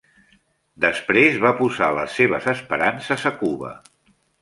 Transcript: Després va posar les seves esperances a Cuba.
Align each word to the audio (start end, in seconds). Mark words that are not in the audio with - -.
Després 0.85 1.37
va 1.45 1.53
posar 1.61 1.91
les 2.01 2.17
seves 2.23 2.51
esperances 2.57 3.31
a 3.33 3.37
Cuba. 3.47 3.75